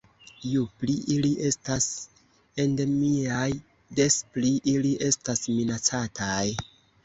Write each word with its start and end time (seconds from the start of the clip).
Ju 0.51 0.61
pli 0.83 0.95
ili 1.15 1.29
estas 1.49 1.89
endemiaj, 2.65 3.53
des 4.03 4.19
pli 4.33 4.53
ili 4.75 4.97
estas 5.13 5.49
minacataj. 5.57 6.45